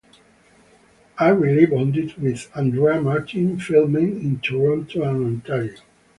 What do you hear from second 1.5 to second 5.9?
bonded with Andrea Martin, filming in Toronto and Ontario.